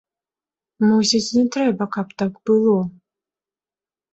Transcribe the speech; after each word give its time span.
Мусіць, 0.91 1.33
не 1.35 1.43
трэба, 1.55 1.83
каб 1.99 2.07
так 2.23 2.33
было. 2.51 2.75